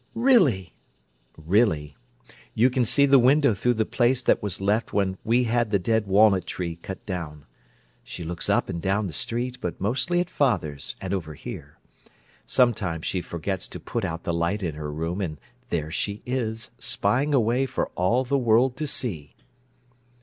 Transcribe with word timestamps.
"Really!" 0.15 0.73
"Really. 1.37 1.95
You 2.55 2.71
can 2.71 2.85
see 2.85 3.05
the 3.05 3.19
window 3.19 3.53
through 3.53 3.75
the 3.75 3.85
place 3.85 4.23
that 4.23 4.41
was 4.41 4.59
left 4.59 4.93
when 4.93 5.19
we 5.23 5.43
had 5.43 5.69
the 5.69 5.77
dead 5.77 6.07
walnut 6.07 6.47
tree 6.47 6.75
cut 6.75 7.05
down. 7.05 7.45
She 8.03 8.23
looks 8.23 8.49
up 8.49 8.67
and 8.67 8.81
down 8.81 9.05
the 9.05 9.13
street, 9.13 9.59
but 9.61 9.79
mostly 9.79 10.19
at 10.19 10.27
father's 10.27 10.95
and 10.99 11.13
over 11.13 11.35
here. 11.35 11.77
Sometimes 12.47 13.05
she 13.05 13.21
forgets 13.21 13.67
to 13.67 13.79
put 13.79 14.03
out 14.03 14.23
the 14.23 14.33
light 14.33 14.63
in 14.63 14.73
her 14.73 14.91
room, 14.91 15.21
and 15.21 15.39
there 15.69 15.91
she 15.91 16.23
is, 16.25 16.71
spying 16.79 17.35
away 17.35 17.67
for 17.67 17.89
all 17.89 18.23
the 18.23 18.39
world 18.39 18.75
to 18.77 18.87
see!" 18.87 19.29